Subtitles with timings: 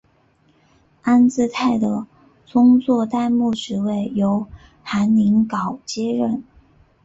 [1.03, 2.07] 安治泰的
[2.47, 4.47] 宗座代牧职位由
[4.81, 6.43] 韩宁镐接任。